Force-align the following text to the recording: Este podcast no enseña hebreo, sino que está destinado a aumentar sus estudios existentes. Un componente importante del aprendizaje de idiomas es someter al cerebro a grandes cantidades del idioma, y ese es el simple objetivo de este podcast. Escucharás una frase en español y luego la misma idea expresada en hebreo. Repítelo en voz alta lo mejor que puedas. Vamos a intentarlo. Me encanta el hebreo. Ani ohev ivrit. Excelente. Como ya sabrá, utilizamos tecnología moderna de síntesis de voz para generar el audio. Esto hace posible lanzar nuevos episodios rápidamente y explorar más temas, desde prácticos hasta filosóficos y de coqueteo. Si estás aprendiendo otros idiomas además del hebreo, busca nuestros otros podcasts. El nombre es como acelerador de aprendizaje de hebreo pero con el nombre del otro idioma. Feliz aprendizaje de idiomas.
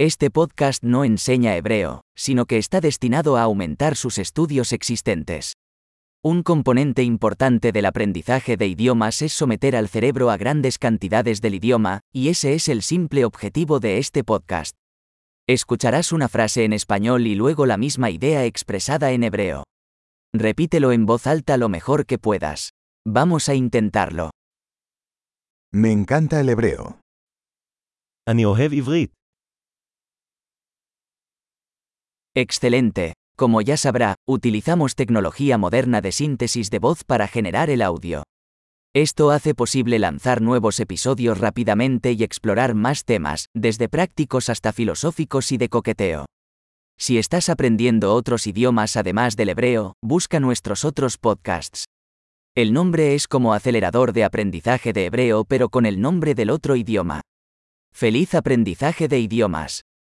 Este 0.00 0.30
podcast 0.30 0.84
no 0.84 1.04
enseña 1.04 1.56
hebreo, 1.56 2.02
sino 2.16 2.46
que 2.46 2.56
está 2.56 2.80
destinado 2.80 3.36
a 3.36 3.42
aumentar 3.42 3.96
sus 3.96 4.18
estudios 4.18 4.72
existentes. 4.72 5.54
Un 6.22 6.44
componente 6.44 7.02
importante 7.02 7.72
del 7.72 7.84
aprendizaje 7.84 8.56
de 8.56 8.68
idiomas 8.68 9.22
es 9.22 9.32
someter 9.32 9.74
al 9.74 9.88
cerebro 9.88 10.30
a 10.30 10.36
grandes 10.36 10.78
cantidades 10.78 11.40
del 11.40 11.56
idioma, 11.56 11.98
y 12.12 12.28
ese 12.28 12.54
es 12.54 12.68
el 12.68 12.82
simple 12.82 13.24
objetivo 13.24 13.80
de 13.80 13.98
este 13.98 14.22
podcast. 14.22 14.76
Escucharás 15.48 16.12
una 16.12 16.28
frase 16.28 16.62
en 16.62 16.74
español 16.74 17.26
y 17.26 17.34
luego 17.34 17.66
la 17.66 17.76
misma 17.76 18.10
idea 18.10 18.44
expresada 18.44 19.10
en 19.10 19.24
hebreo. 19.24 19.64
Repítelo 20.32 20.92
en 20.92 21.06
voz 21.06 21.26
alta 21.26 21.56
lo 21.56 21.68
mejor 21.68 22.06
que 22.06 22.18
puedas. 22.18 22.70
Vamos 23.04 23.48
a 23.48 23.56
intentarlo. 23.56 24.30
Me 25.72 25.90
encanta 25.90 26.38
el 26.38 26.50
hebreo. 26.50 27.00
Ani 28.28 28.44
ohev 28.44 28.72
ivrit. 28.74 29.17
Excelente. 32.40 33.14
Como 33.36 33.62
ya 33.62 33.76
sabrá, 33.76 34.14
utilizamos 34.24 34.94
tecnología 34.94 35.58
moderna 35.58 36.00
de 36.00 36.12
síntesis 36.12 36.70
de 36.70 36.78
voz 36.78 37.02
para 37.02 37.26
generar 37.26 37.68
el 37.68 37.82
audio. 37.82 38.22
Esto 38.94 39.32
hace 39.32 39.56
posible 39.56 39.98
lanzar 39.98 40.40
nuevos 40.40 40.78
episodios 40.78 41.38
rápidamente 41.38 42.12
y 42.12 42.22
explorar 42.22 42.76
más 42.76 43.04
temas, 43.04 43.46
desde 43.56 43.88
prácticos 43.88 44.50
hasta 44.50 44.72
filosóficos 44.72 45.50
y 45.50 45.56
de 45.56 45.68
coqueteo. 45.68 46.26
Si 46.96 47.18
estás 47.18 47.48
aprendiendo 47.48 48.14
otros 48.14 48.46
idiomas 48.46 48.96
además 48.96 49.34
del 49.34 49.48
hebreo, 49.48 49.94
busca 50.00 50.38
nuestros 50.38 50.84
otros 50.84 51.18
podcasts. 51.18 51.86
El 52.54 52.72
nombre 52.72 53.16
es 53.16 53.26
como 53.26 53.52
acelerador 53.52 54.12
de 54.12 54.22
aprendizaje 54.22 54.92
de 54.92 55.06
hebreo 55.06 55.44
pero 55.44 55.70
con 55.70 55.86
el 55.86 56.00
nombre 56.00 56.36
del 56.36 56.50
otro 56.50 56.76
idioma. 56.76 57.20
Feliz 57.92 58.36
aprendizaje 58.36 59.08
de 59.08 59.18
idiomas. 59.18 59.87